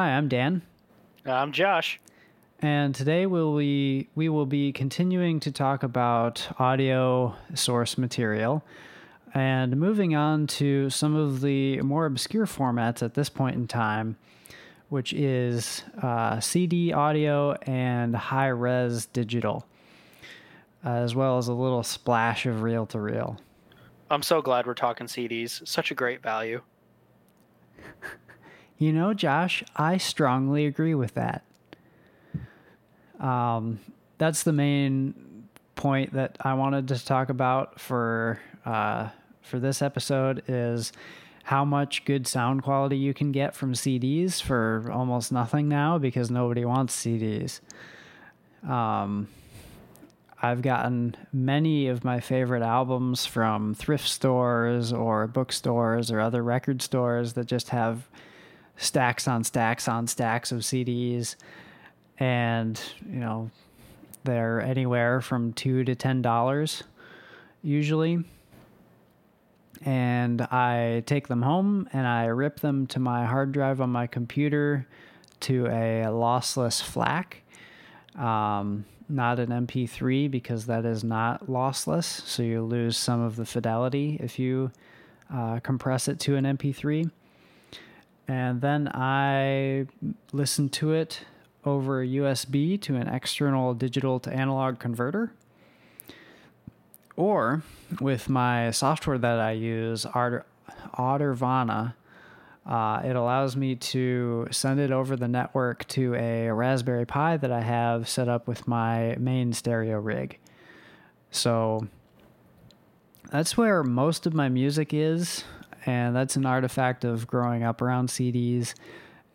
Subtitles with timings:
[0.00, 0.62] Hi, I'm Dan.
[1.26, 2.00] I'm Josh.
[2.60, 8.64] And today we'll be, we will be continuing to talk about audio source material
[9.34, 14.16] and moving on to some of the more obscure formats at this point in time,
[14.88, 19.66] which is uh, CD audio and high res digital,
[20.82, 23.38] as well as a little splash of reel to reel.
[24.10, 25.68] I'm so glad we're talking CDs.
[25.68, 26.62] Such a great value.
[28.80, 31.44] You know, Josh, I strongly agree with that.
[33.20, 33.78] Um,
[34.16, 39.10] that's the main point that I wanted to talk about for uh,
[39.42, 40.92] for this episode is
[41.42, 46.30] how much good sound quality you can get from CDs for almost nothing now because
[46.30, 47.60] nobody wants CDs.
[48.66, 49.28] Um,
[50.40, 56.80] I've gotten many of my favorite albums from thrift stores or bookstores or other record
[56.80, 58.08] stores that just have
[58.80, 61.36] stacks on stacks on stacks of CDs.
[62.18, 63.50] And, you know,
[64.24, 66.82] they're anywhere from two to ten dollars
[67.62, 68.24] usually.
[69.82, 74.06] And I take them home and I rip them to my hard drive on my
[74.06, 74.86] computer
[75.40, 77.42] to a lossless FLAC.
[78.20, 82.04] Um, not an MP3 because that is not lossless.
[82.04, 84.70] So you lose some of the fidelity if you
[85.32, 87.10] uh, compress it to an MP3.
[88.30, 89.88] And then I
[90.30, 91.22] listen to it
[91.64, 95.32] over USB to an external digital to analog converter.
[97.16, 97.64] Or
[98.00, 101.94] with my software that I use, Audirvana,
[102.64, 107.50] uh, it allows me to send it over the network to a Raspberry Pi that
[107.50, 110.38] I have set up with my main stereo rig.
[111.32, 111.88] So
[113.32, 115.42] that's where most of my music is,
[115.86, 118.74] and that's an artifact of growing up around CDs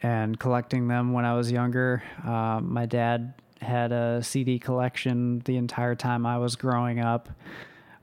[0.01, 2.03] and collecting them when I was younger.
[2.25, 7.29] Uh, my dad had a CD collection the entire time I was growing up.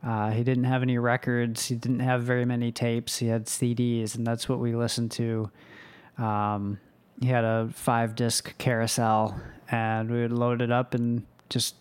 [0.05, 1.67] Uh, he didn't have any records.
[1.67, 3.19] He didn't have very many tapes.
[3.19, 5.51] He had CDs, and that's what we listened to.
[6.19, 6.81] Um,
[7.21, 11.77] he had a five disc carousel, and we would load it up and just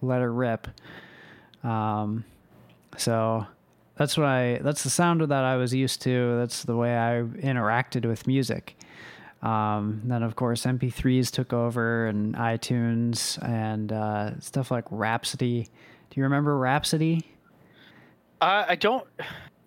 [0.00, 0.68] let it rip.
[1.62, 2.24] Um,
[2.96, 3.46] so
[4.00, 4.58] that's what I.
[4.62, 6.38] That's the sound that I was used to.
[6.38, 8.78] That's the way I interacted with music.
[9.42, 15.68] Um, then, of course, MP3s took over, and iTunes, and uh, stuff like Rhapsody.
[16.08, 17.26] Do you remember Rhapsody?
[18.40, 19.06] Uh, I don't.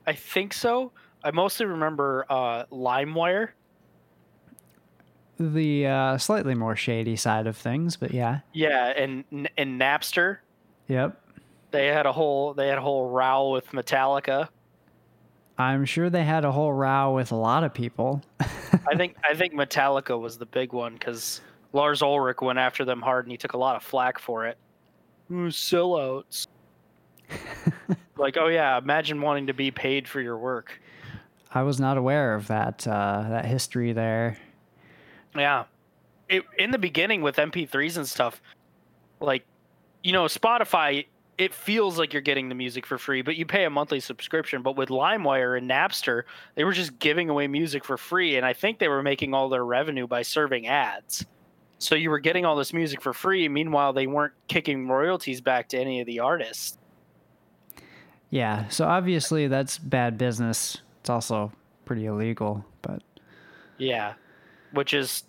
[0.07, 0.91] I think so.
[1.23, 3.49] I mostly remember uh, LimeWire.
[5.39, 8.39] The uh, slightly more shady side of things, but yeah.
[8.51, 10.39] Yeah, and and Napster.
[10.87, 11.22] Yep.
[11.73, 14.47] They had a whole they had a whole row with Metallica.
[15.57, 18.21] I'm sure they had a whole row with a lot of people.
[18.39, 21.41] I think I think Metallica was the big one because
[21.73, 24.59] Lars Ulrich went after them hard and he took a lot of flack for it.
[25.31, 26.45] Ooh, sellouts.
[28.17, 30.79] like, oh yeah, imagine wanting to be paid for your work.
[31.55, 34.37] I was not aware of that uh, that history there.
[35.35, 35.63] Yeah,
[36.29, 38.43] it, in the beginning with MP3s and stuff,
[39.19, 39.43] like
[40.03, 41.07] you know, Spotify,
[41.37, 44.61] it feels like you're getting the music for free, but you pay a monthly subscription.
[44.61, 46.23] But with LimeWire and Napster,
[46.55, 49.49] they were just giving away music for free, and I think they were making all
[49.49, 51.25] their revenue by serving ads.
[51.79, 53.49] So you were getting all this music for free.
[53.49, 56.77] Meanwhile, they weren't kicking royalties back to any of the artists.
[58.29, 60.77] Yeah, so obviously that's bad business.
[61.01, 61.51] It's also
[61.85, 63.03] pretty illegal, but
[63.77, 64.13] yeah,
[64.71, 65.23] which is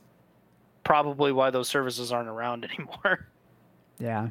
[0.85, 3.27] probably why those services aren't around anymore.
[3.99, 4.29] Yeah.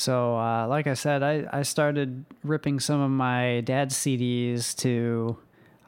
[0.00, 5.36] So, uh, like I said, I, I started ripping some of my dad's CDs to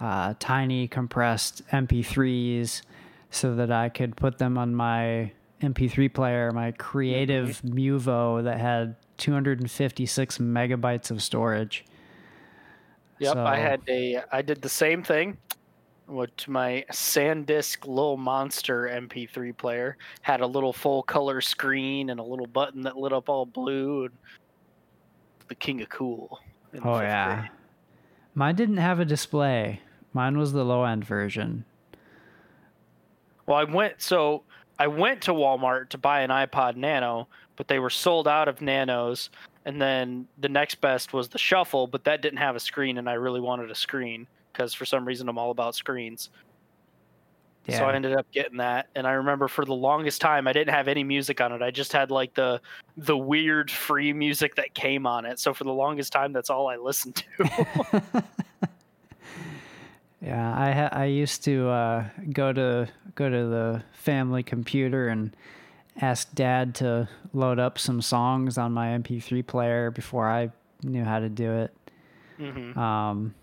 [0.03, 2.83] uh, tiny compressed MP3s
[3.31, 5.33] so that I could put them on my
[5.63, 7.63] MP3 player, my creative.
[7.65, 11.87] Muvo that had 256 megabytes of storage.
[13.19, 15.39] Yep, so, I had a I did the same thing
[16.09, 19.97] with my SanDisk little monster MP3 player.
[20.21, 24.05] Had a little full color screen and a little button that lit up all blue
[24.05, 24.15] and
[25.49, 26.41] the king of cool.
[26.85, 27.41] Oh yeah.
[27.41, 27.51] Grade.
[28.35, 29.81] Mine didn't have a display.
[30.13, 31.65] Mine was the low end version.
[33.47, 34.45] Well, I went so
[34.79, 38.61] I went to Walmart to buy an iPod Nano, but they were sold out of
[38.61, 39.31] Nanos.
[39.65, 43.09] And then the next best was the Shuffle, but that didn't have a screen, and
[43.09, 46.31] I really wanted a screen because for some reason I'm all about screens.
[47.67, 47.79] Yeah.
[47.79, 50.75] So I ended up getting that, and I remember for the longest time I didn't
[50.75, 51.63] have any music on it.
[51.63, 52.61] I just had like the
[52.97, 55.39] the weird free music that came on it.
[55.39, 58.25] So for the longest time, that's all I listened to.
[60.25, 65.37] Yeah, I ha- I used to uh, go to go to the family computer and
[66.01, 70.51] ask Dad to load up some songs on my MP3 player before I
[70.85, 71.75] knew how to do it.
[72.39, 73.35] hmm Um,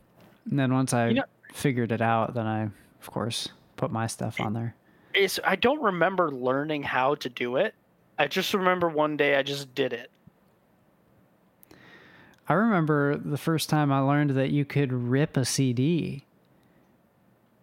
[0.49, 1.23] and then once I You know-
[1.53, 4.75] figured it out, then I, of course, put my stuff on there.
[5.13, 7.73] It's, I don't remember learning how to do it.
[8.17, 10.11] I just remember one day I just did it.
[12.47, 16.25] I remember the first time I learned that you could rip a CD,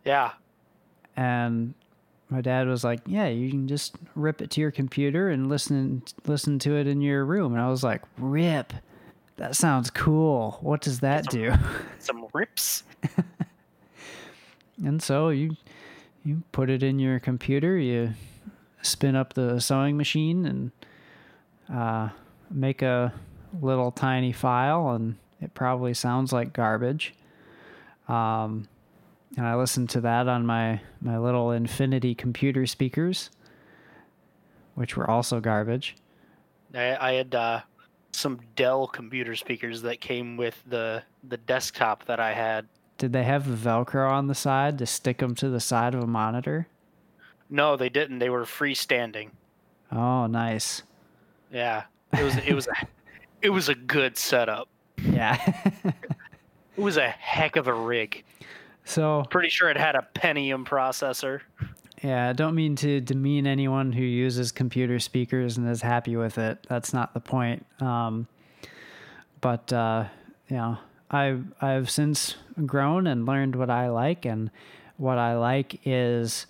[0.05, 0.33] Yeah.
[1.17, 1.75] and
[2.29, 6.03] my dad was like, "Yeah, you can just rip it to your computer and listen
[6.27, 8.73] listen to it in your room." And I was like, "Rip?
[9.37, 10.59] That sounds cool.
[10.61, 11.53] What does that do?"
[11.99, 12.85] Some rips.
[14.85, 15.57] And so you
[16.25, 18.15] you put it in your computer, you
[18.83, 20.71] spin up the sewing machine and
[21.73, 22.11] uh,
[22.51, 23.13] make a
[23.61, 27.15] little tiny file, and it probably sounds like garbage.
[28.09, 28.69] Um,
[29.37, 33.31] and I listened to that on my my little Infinity computer speakers,
[34.75, 35.97] which were also garbage.
[36.75, 37.61] I, I had uh,
[38.13, 42.67] some Dell computer speakers that came with the the desktop that I had.
[42.99, 46.07] Did they have Velcro on the side to stick them to the side of a
[46.07, 46.69] monitor?
[47.51, 48.19] No, they didn't.
[48.19, 49.31] They were freestanding.
[49.93, 50.83] Oh, nice.
[51.53, 51.85] Yeah,
[52.19, 52.87] it was it was a
[53.43, 54.69] it was a good setup.
[55.03, 55.39] Yeah.
[56.77, 58.23] It was a heck of a rig.
[58.85, 61.41] so Pretty sure it had a Pentium processor.
[62.03, 66.37] Yeah, I don't mean to demean anyone who uses computer speakers and is happy with
[66.37, 66.67] it.
[66.69, 67.65] That's not the point.
[67.81, 68.27] Um,
[69.41, 70.05] but uh,
[70.49, 70.79] you know,
[71.11, 74.51] I've I've since grown and learned what I like, and
[74.97, 76.47] what I like is,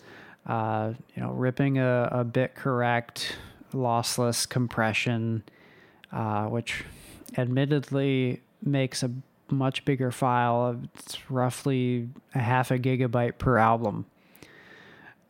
[0.46, 3.36] uh, you know, ripping a, a bit correct,
[3.72, 5.42] lossless compression,
[6.12, 6.84] uh, which
[7.36, 9.10] admittedly makes a
[9.50, 10.80] much bigger file.
[10.94, 14.06] It's roughly a half a gigabyte per album.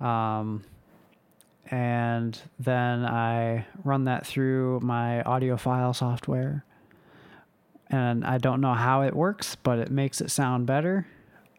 [0.01, 0.65] Um,
[1.71, 6.65] and then I run that through my audiophile software.
[7.89, 11.07] And I don't know how it works, but it makes it sound better.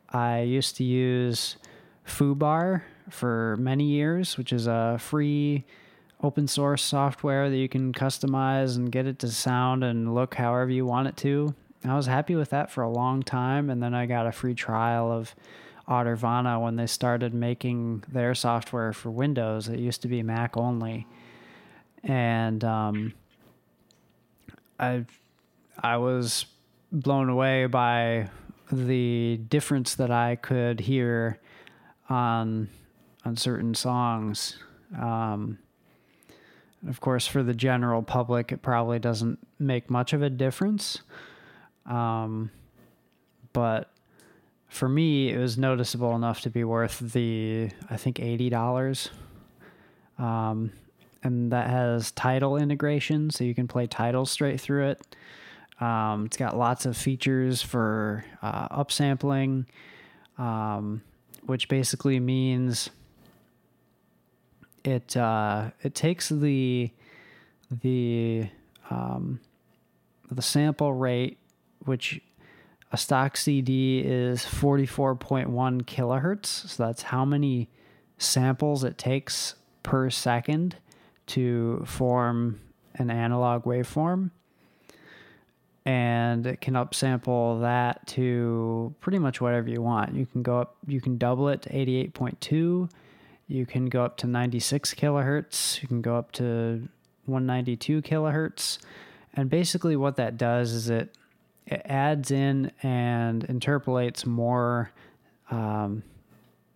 [0.09, 1.57] I used to use
[2.05, 5.65] foobar for many years, which is a free
[6.21, 10.71] open source software that you can customize and get it to sound and look however
[10.71, 11.53] you want it to.
[11.85, 14.55] I was happy with that for a long time, and then I got a free
[14.55, 15.35] trial of
[15.87, 19.69] Audirvana when they started making their software for Windows.
[19.69, 21.07] It used to be Mac only,
[22.03, 23.13] and um,
[24.79, 25.05] I
[25.81, 26.45] I was
[26.91, 28.29] blown away by
[28.71, 31.39] the difference that I could hear
[32.09, 32.69] on
[33.25, 34.57] on certain songs.
[34.97, 35.59] Um,
[36.87, 40.99] of course, for the general public, it probably doesn't make much of a difference.
[41.85, 42.51] Um,
[43.51, 43.91] but
[44.69, 49.09] for me, it was noticeable enough to be worth the, I think, $80.
[50.17, 50.71] Um,
[51.23, 55.15] and that has Tidal integration, so you can play titles straight through it.
[55.79, 59.65] Um, it's got lots of features for uh, upsampling,
[60.37, 61.03] um,
[61.45, 62.89] which basically means
[64.83, 66.91] it uh, it takes the
[67.69, 68.47] the
[68.89, 69.39] um,
[70.31, 71.37] the sample rate,
[71.85, 72.21] which
[72.91, 76.45] a stock CD is 44.1 kilohertz.
[76.45, 77.69] So that's how many
[78.17, 80.77] samples it takes per second
[81.27, 82.61] to form
[82.95, 84.31] an analog waveform.
[85.87, 90.15] And it can upsample that to pretty much whatever you want.
[90.15, 92.89] You can go up, you can double it to 88.2.
[93.47, 95.81] You can go up to 96 kilohertz.
[95.81, 96.89] You can go up to
[97.23, 98.79] 192 kilohertz.
[99.33, 101.15] And basically, what that does is it
[101.65, 104.91] it adds in and interpolates more
[105.51, 106.03] um,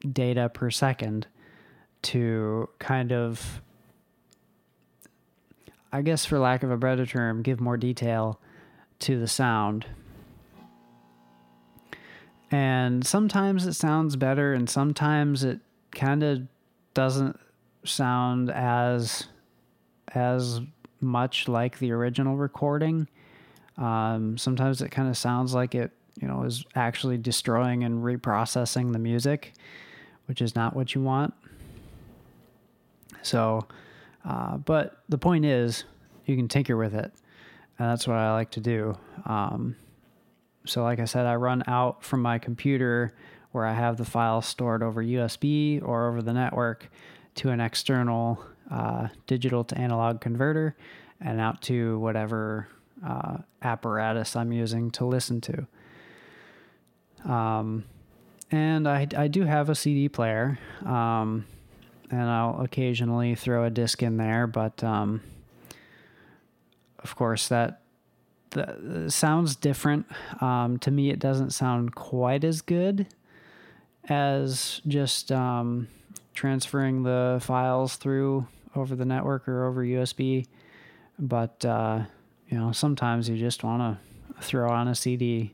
[0.10, 1.27] data per second
[2.03, 3.62] to kind of,
[5.91, 8.39] I guess, for lack of a better term, give more detail
[9.01, 9.86] to the sound.
[12.50, 15.60] And sometimes it sounds better, and sometimes it
[15.91, 16.48] kind of
[16.93, 17.39] doesn't
[17.84, 19.27] sound as
[20.13, 20.60] as
[21.00, 23.08] much like the original recording.
[23.77, 28.91] Um, sometimes it kind of sounds like it, you know, is actually destroying and reprocessing
[28.91, 29.53] the music,
[30.25, 31.34] which is not what you want.
[33.22, 33.65] So,
[34.25, 35.86] uh, but the point is,
[36.25, 37.12] you can tinker with it,
[37.82, 38.96] and that's what I like to do.
[39.26, 39.76] Um,
[40.68, 43.16] so, like I said, I run out from my computer
[43.54, 46.92] where I have the files stored over USB or over the network
[47.36, 50.76] to an external uh, digital to analog converter
[51.20, 52.68] and out to whatever
[53.04, 55.68] uh, apparatus I'm using to listen to.
[57.26, 57.86] Um,
[58.52, 61.48] and I I do have a CD player, um,
[62.12, 65.22] and I'll occasionally throw a disc in there, but um,
[67.03, 67.81] of course that
[68.51, 70.05] the, sounds different.
[70.39, 73.08] Um, to me, it doesn't sound quite as good
[74.10, 75.88] as just um,
[76.34, 80.48] transferring the files through over the network or over USB.
[81.17, 82.03] But uh,
[82.50, 83.98] you know, sometimes you just want
[84.38, 85.53] to throw on a CD.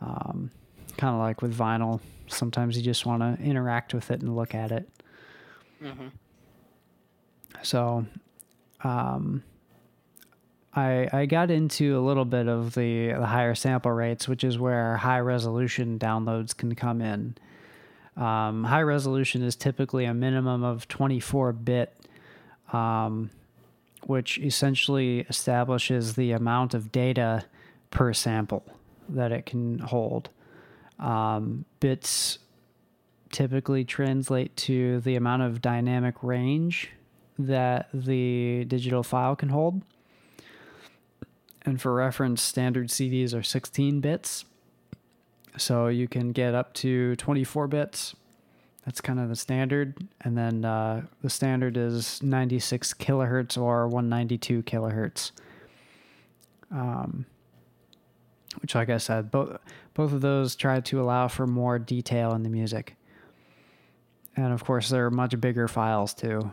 [0.00, 0.50] Um,
[0.96, 2.00] kind of like with vinyl.
[2.28, 4.88] Sometimes you just want to interact with it and look at it.
[5.82, 6.08] Mm-hmm.
[7.62, 8.06] So,
[8.82, 9.42] um,
[10.74, 14.58] I I got into a little bit of the the higher sample rates, which is
[14.58, 17.36] where high resolution downloads can come in.
[18.16, 21.96] Um, high resolution is typically a minimum of 24 bit,
[22.72, 23.30] um,
[24.04, 27.44] which essentially establishes the amount of data
[27.90, 28.64] per sample
[29.08, 30.28] that it can hold.
[30.98, 32.38] Um, bits
[33.30, 36.90] typically translate to the amount of dynamic range
[37.38, 39.82] that the digital file can hold.
[41.64, 44.44] And for reference, standard CDs are 16 bits.
[45.56, 48.16] So you can get up to 24 bits.
[48.84, 49.96] That's kind of the standard.
[50.22, 55.30] And then uh, the standard is 96 kilohertz or 192 kilohertz.
[56.70, 57.26] Um,
[58.60, 59.58] which, like I said, both
[59.94, 62.96] both of those try to allow for more detail in the music.
[64.36, 66.52] And of course, they're much bigger files too.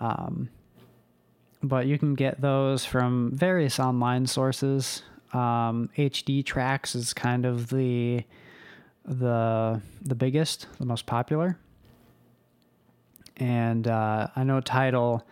[0.00, 0.50] Um,
[1.64, 5.02] but you can get those from various online sources.
[5.32, 8.24] Um, HD Tracks is kind of the
[9.04, 11.58] the the biggest, the most popular,
[13.36, 15.26] and uh, I know Tidal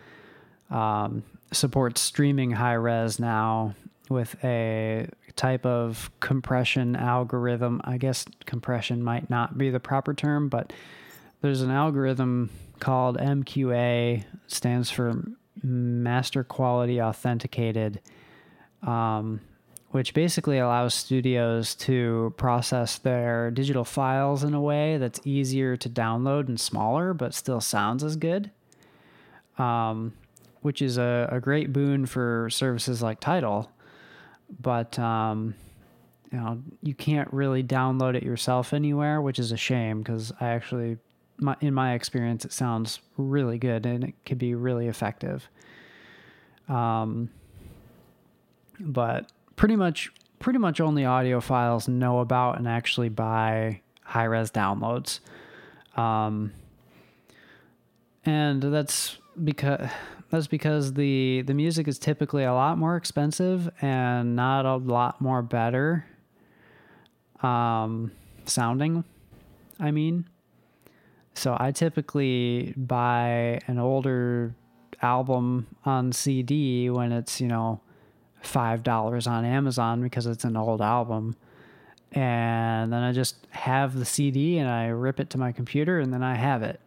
[0.71, 1.23] um,
[1.53, 3.75] supports streaming high res now
[4.09, 7.81] with a type of compression algorithm.
[7.85, 10.73] I guess compression might not be the proper term, but
[11.41, 15.23] there's an algorithm called MQA, stands for
[15.63, 18.01] master quality authenticated,
[18.83, 19.41] um,
[19.91, 25.91] which basically allows studios to process their digital files in a way that's easier to
[25.91, 28.51] download and smaller, but still sounds as good.
[29.59, 30.15] Um,
[30.63, 33.71] which is a, a great boon for services like Tidal,
[34.61, 35.55] but um,
[36.31, 40.49] you know you can't really download it yourself anywhere, which is a shame because I
[40.49, 40.99] actually
[41.43, 45.49] my, in my experience, it sounds really good and it can be really effective.
[46.69, 47.31] Um,
[48.81, 55.21] but pretty much, pretty much only audiophiles know about and actually buy high res downloads.
[55.97, 56.53] Um,
[58.25, 59.89] and that's because
[60.31, 65.21] that's because the the music is typically a lot more expensive and not a lot
[65.21, 66.07] more better
[67.43, 68.13] um,
[68.45, 69.05] sounding.
[69.79, 70.27] I mean,
[71.43, 74.55] so I typically buy an older
[75.03, 77.81] album on CD when it's, you know,
[78.45, 81.35] $5 on Amazon because it's an old album.
[82.13, 86.15] And then I just have the CD and I rip it to my computer and
[86.15, 86.81] then I have it.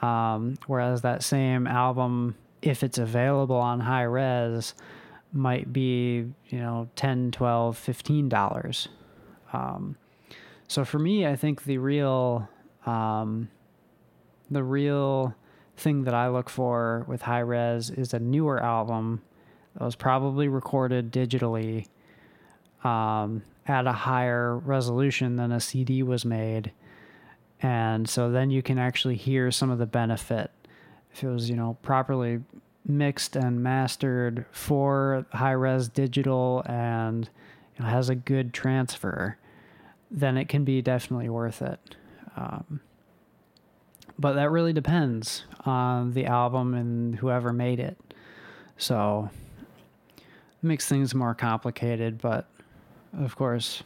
[0.00, 4.72] Um, whereas that same album, if it's available on high res,
[5.30, 8.88] might be, you know, 10, 12, 15 dollars.
[9.52, 9.96] Um,
[10.68, 12.48] so for me, I think the real
[12.86, 13.50] um,
[14.54, 15.34] the real
[15.76, 19.22] thing that I look for with high res is a newer album
[19.74, 21.86] that was probably recorded digitally
[22.82, 26.72] um, at a higher resolution than a CD was made.
[27.60, 30.50] And so then you can actually hear some of the benefit.
[31.12, 32.40] If it was, you know, properly
[32.86, 37.28] mixed and mastered for high res digital and
[37.76, 39.38] you know, has a good transfer,
[40.10, 41.96] then it can be definitely worth it.
[42.36, 42.80] Um,
[44.18, 47.98] but that really depends on the album and whoever made it.
[48.76, 49.30] So
[50.16, 50.22] it
[50.62, 52.46] makes things more complicated, but
[53.18, 53.82] of course,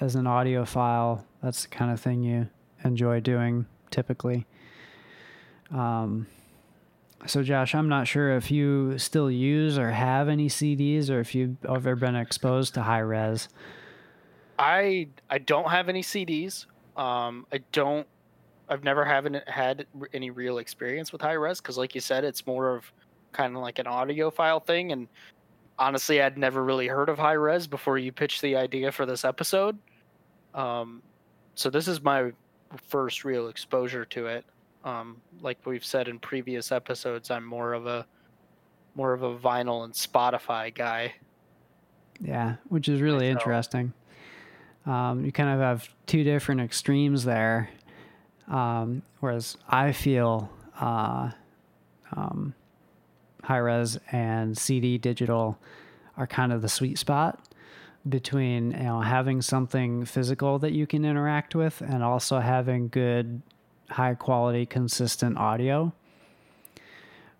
[0.00, 2.48] as an audiophile, that's the kind of thing you
[2.84, 4.46] enjoy doing typically.
[5.70, 6.26] Um,
[7.26, 11.34] so, Josh, I'm not sure if you still use or have any CDs or if
[11.34, 13.48] you've ever been exposed to high res.
[14.58, 16.66] I I don't have any CDs.
[16.96, 18.06] Um, I don't
[18.68, 22.46] I've never haven't had any real experience with high res because, like you said, it's
[22.46, 22.90] more of
[23.32, 24.92] kind of like an audiophile thing.
[24.92, 25.08] And
[25.78, 29.24] honestly, I'd never really heard of high res before you pitched the idea for this
[29.24, 29.78] episode.
[30.54, 31.02] Um,
[31.54, 32.32] so this is my
[32.88, 34.44] first real exposure to it.
[34.84, 38.06] Um, like we've said in previous episodes, I'm more of a
[38.94, 41.14] more of a vinyl and Spotify guy.
[42.20, 43.92] Yeah, which is really interesting.
[44.84, 47.70] Um, you kind of have two different extremes there.
[48.48, 51.30] Um, whereas I feel uh,
[52.14, 52.54] um,
[53.42, 55.58] high res and CD digital
[56.16, 57.40] are kind of the sweet spot
[58.08, 63.40] between you know having something physical that you can interact with and also having good
[63.90, 65.92] high quality consistent audio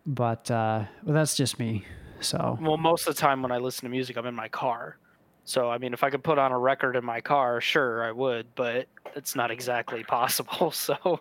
[0.06, 1.85] but uh well that's just me
[2.23, 4.97] so Well, most of the time when I listen to music, I'm in my car.
[5.45, 8.13] So, I mean, if I could put on a record in my car, sure, I
[8.13, 10.71] would, but it's not exactly possible.
[10.71, 11.21] So,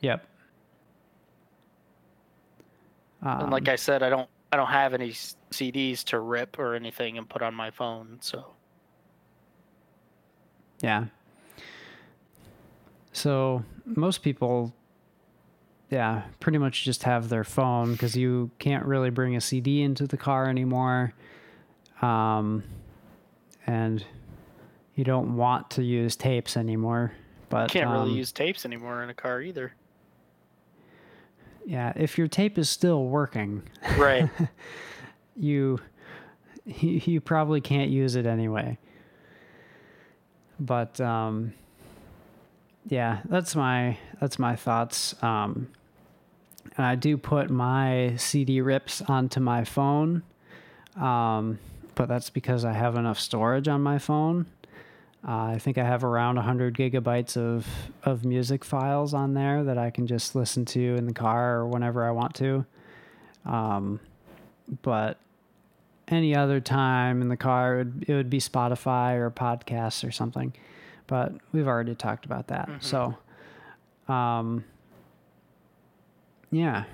[0.00, 0.26] yep
[3.22, 6.74] and um, like I said, I don't, I don't have any CDs to rip or
[6.74, 8.18] anything and put on my phone.
[8.20, 8.54] So,
[10.80, 11.06] Yeah.
[13.12, 14.74] So most people,
[15.90, 20.06] yeah, pretty much just have their phone because you can't really bring a CD into
[20.06, 21.14] the car anymore.
[22.02, 22.62] Um,
[23.66, 24.04] and
[24.94, 27.12] you don't want to use tapes anymore.
[27.48, 29.72] But you can't really um, use tapes anymore in a car either.
[31.64, 33.62] Yeah, if your tape is still working,
[33.96, 34.28] Right.
[35.36, 35.80] you
[36.64, 38.78] you you probably can't use it anyway.
[40.58, 41.52] But um
[42.88, 45.20] yeah, that's my that's my thoughts.
[45.22, 45.68] Um
[46.76, 50.22] and I do put my CD rips onto my phone.
[50.96, 51.58] Um
[51.96, 54.46] but that's because I have enough storage on my phone.
[55.26, 57.66] Uh, I think I have around 100 gigabytes of,
[58.04, 61.66] of music files on there that I can just listen to in the car or
[61.66, 62.64] whenever I want to.
[63.44, 63.98] Um,
[64.82, 65.18] but
[66.06, 70.12] any other time in the car, it would, it would be Spotify or podcasts or
[70.12, 70.52] something.
[71.08, 72.68] But we've already talked about that.
[72.80, 73.16] So,
[74.08, 74.64] um,
[76.52, 76.84] yeah.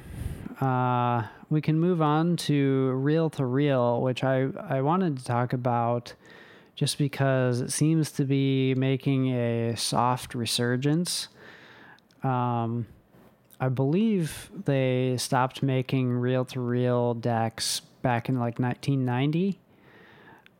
[0.60, 5.52] Uh, we can move on to reel to reel, which I, I wanted to talk
[5.52, 6.14] about
[6.74, 11.28] just because it seems to be making a soft resurgence.
[12.22, 12.86] Um,
[13.60, 19.60] I believe they stopped making reel to reel decks back in like 1990.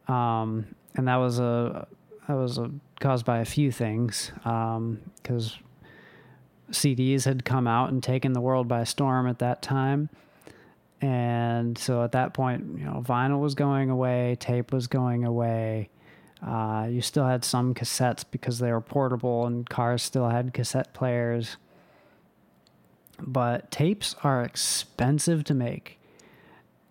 [0.08, 1.88] Um, and that was a
[2.28, 5.56] that was a, caused by a few things because
[6.70, 10.10] CDs had come out and taken the world by storm at that time.
[11.02, 15.90] And so at that point, you know, vinyl was going away, tape was going away.
[16.40, 20.94] Uh, you still had some cassettes because they were portable, and cars still had cassette
[20.94, 21.56] players.
[23.20, 25.98] But tapes are expensive to make,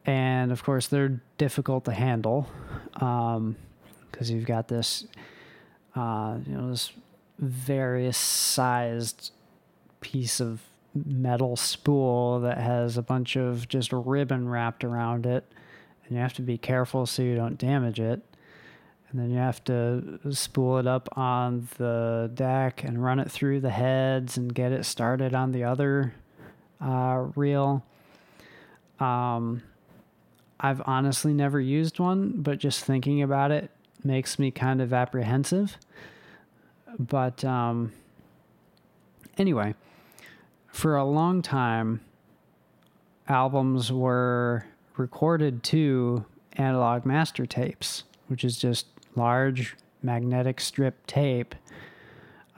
[0.05, 2.49] and of course they're difficult to handle
[2.93, 5.05] because you've got this,
[5.95, 6.91] uh, you know, this
[7.39, 9.31] various sized
[9.99, 10.61] piece of
[10.93, 15.45] metal spool that has a bunch of just ribbon wrapped around it,
[16.05, 18.21] and you have to be careful so you don't damage it
[19.11, 23.59] and then you have to spool it up on the deck and run it through
[23.59, 26.13] the heads and get it started on the other
[26.79, 27.83] uh, reel.
[29.01, 29.63] Um,
[30.59, 33.69] I've honestly never used one, but just thinking about it
[34.03, 35.77] makes me kind of apprehensive.
[36.97, 37.91] But um,
[39.37, 39.75] anyway,
[40.71, 42.01] for a long time,
[43.27, 44.65] albums were
[44.97, 51.55] recorded to analog master tapes, which is just large magnetic strip tape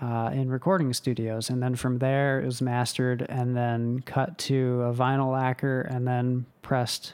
[0.02, 1.50] uh, in recording studios.
[1.50, 6.08] And then from there, it was mastered and then cut to a vinyl lacquer and
[6.08, 7.14] then pressed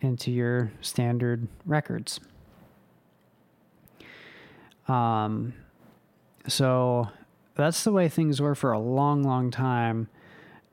[0.00, 2.20] into your standard records.
[4.88, 5.54] Um,
[6.48, 7.08] so
[7.54, 10.08] that's the way things were for a long, long time.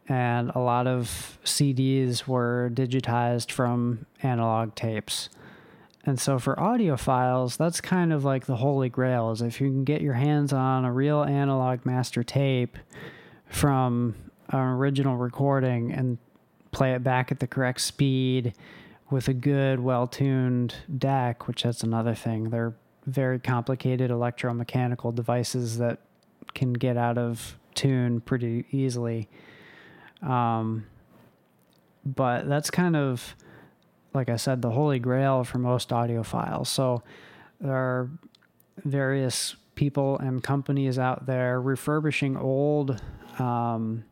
[0.09, 5.29] And a lot of CDs were digitized from analog tapes.
[6.05, 9.83] And so for audiophiles, that's kind of like the holy grail is if you can
[9.83, 12.77] get your hands on a real analog master tape
[13.49, 14.15] from
[14.49, 16.17] an original recording and
[16.71, 18.53] play it back at the correct speed
[19.09, 22.49] with a good, well tuned deck, which that's another thing.
[22.51, 22.73] They're
[23.05, 25.99] very complicated electromechanical devices that
[26.53, 29.29] can get out of tune pretty easily.
[30.21, 30.85] Um,
[32.05, 33.35] but that's kind of
[34.17, 36.67] like I said, the holy grail for most audiophiles.
[36.67, 37.03] So
[37.61, 38.09] there are
[38.83, 43.01] various people and companies out there refurbishing old
[43.37, 44.03] um,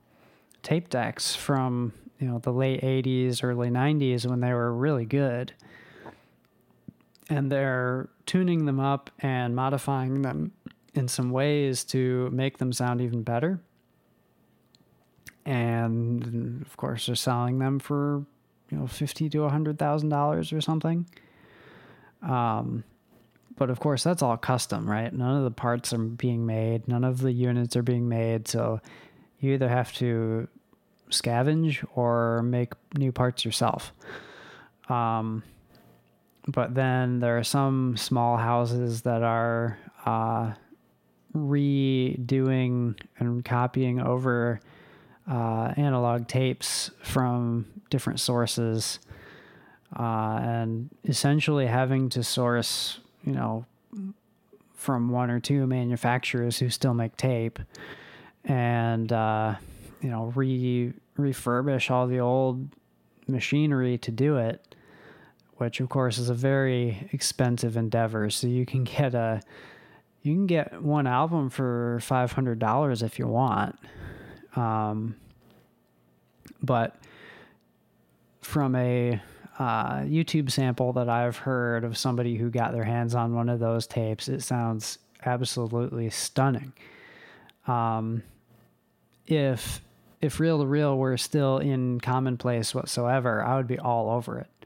[0.61, 5.53] tape decks from you know the late 80s early 90s when they were really good
[7.29, 10.51] and they're tuning them up and modifying them
[10.93, 13.59] in some ways to make them sound even better
[15.45, 18.25] and of course they're selling them for
[18.71, 21.05] you know fifty to a hundred thousand dollars or something.
[22.21, 22.83] Um,
[23.57, 25.13] but of course, that's all custom, right?
[25.13, 28.47] None of the parts are being made, none of the units are being made.
[28.47, 28.81] So
[29.39, 30.47] you either have to
[31.09, 33.93] scavenge or make new parts yourself.
[34.89, 35.43] Um,
[36.47, 40.53] but then there are some small houses that are uh,
[41.35, 44.59] redoing and copying over
[45.29, 48.99] uh, analog tapes from different sources
[49.97, 53.65] uh, and essentially having to source, you know,
[54.73, 57.59] from one or two manufacturers who still make tape
[58.43, 59.55] and, uh,
[60.01, 62.67] you know, re refurbish all the old
[63.27, 64.75] machinery to do it,
[65.57, 68.29] which of course is a very expensive endeavor.
[68.29, 69.41] So you can get a
[70.21, 73.77] you can get one album for five hundred dollars if you want.
[74.55, 75.15] Um,
[76.61, 76.95] but
[78.41, 79.21] from a
[79.59, 83.59] uh, YouTube sample that I've heard of somebody who got their hands on one of
[83.59, 86.73] those tapes, it sounds absolutely stunning.
[87.67, 88.23] Um,
[89.27, 89.81] if
[90.21, 94.65] if reel to reel were still in commonplace whatsoever, I would be all over it.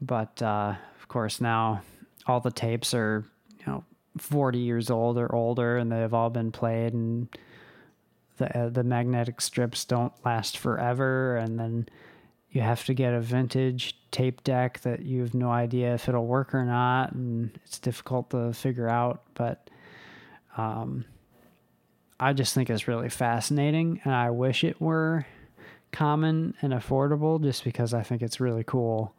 [0.00, 1.82] But uh, of course, now
[2.26, 3.24] all the tapes are
[3.58, 3.84] you know
[4.18, 7.28] 40 years old or older, and they've all been played, and
[8.36, 11.88] the uh, the magnetic strips don't last forever, and then
[12.50, 16.26] you have to get a vintage tape deck that you have no idea if it'll
[16.26, 19.22] work or not, and it's difficult to figure out.
[19.34, 19.68] But
[20.56, 21.04] um,
[22.18, 25.26] I just think it's really fascinating, and I wish it were
[25.92, 29.14] common and affordable, just because I think it's really cool.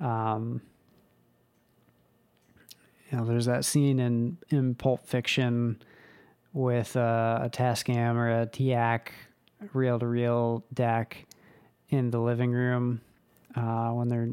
[0.00, 0.62] Um,
[3.10, 5.82] you know, there's that scene in in Pulp Fiction
[6.52, 9.08] with uh, a Tascam or a TEAC
[9.72, 11.26] reel to reel deck
[11.88, 13.00] in the living room
[13.54, 14.30] uh, when they're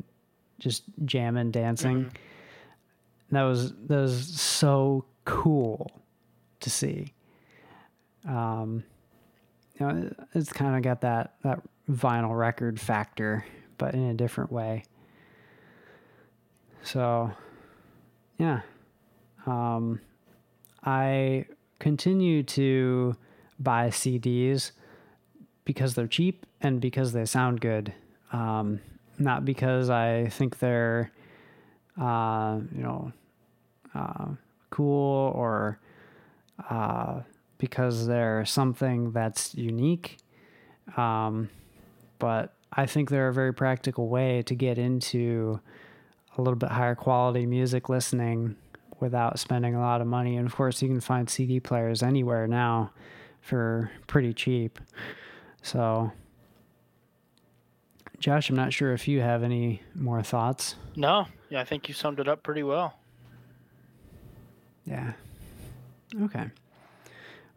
[0.60, 2.06] just jamming, dancing.
[2.06, 3.36] Mm-hmm.
[3.36, 5.92] That was that was so cool
[6.62, 7.14] to see.
[8.28, 8.84] Um,
[9.80, 13.46] you know, it's kind of got that that vinyl record factor,
[13.78, 14.84] but in a different way.
[16.84, 17.32] So,
[18.38, 18.62] yeah,
[19.46, 20.00] um,
[20.84, 21.46] I
[21.80, 23.16] continue to
[23.60, 24.72] buy CDs
[25.66, 27.94] because they're cheap and because they sound good.
[28.32, 28.80] Um,
[29.18, 31.12] not because I think they're,
[32.00, 33.12] uh, you know,
[33.94, 34.28] uh,
[34.70, 35.80] cool or
[36.70, 37.22] uh,
[37.58, 40.18] because they're something that's unique.
[40.96, 41.50] Um,
[42.20, 45.60] but I think they're a very practical way to get into
[46.38, 48.56] a little bit higher quality music listening
[49.02, 50.38] without spending a lot of money.
[50.38, 52.92] And of course, you can find CD players anywhere now
[53.42, 54.80] for pretty cheap.
[55.62, 56.12] So,
[58.20, 60.76] Josh, I'm not sure if you have any more thoughts.
[60.96, 62.96] No, yeah, I think you summed it up pretty well.
[64.86, 65.14] Yeah.
[66.22, 66.46] Okay.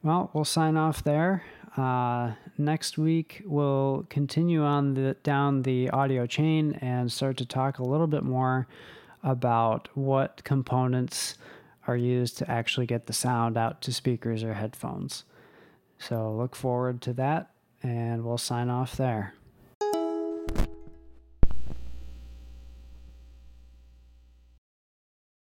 [0.02, 1.44] Well, we'll sign off there.
[1.76, 7.78] Uh, next week, we'll continue on the down the audio chain and start to talk
[7.78, 8.66] a little bit more
[9.22, 11.36] about what components
[11.86, 15.24] are used to actually get the sound out to speakers or headphones.
[15.98, 17.50] So look forward to that,
[17.82, 19.34] and we'll sign off there.